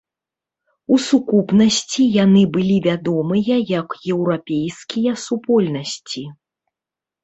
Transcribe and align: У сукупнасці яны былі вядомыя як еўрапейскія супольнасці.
У 0.95 0.97
сукупнасці 1.07 2.07
яны 2.23 2.43
былі 2.57 2.77
вядомыя 2.89 3.55
як 3.77 3.89
еўрапейскія 4.17 5.11
супольнасці. 5.29 6.31